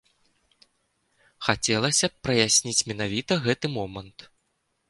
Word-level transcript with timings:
Хацелася 1.49 2.05
б 2.13 2.29
праясніць 2.29 2.85
менавіта 2.93 3.33
гэты 3.45 3.67
момант. 3.79 4.19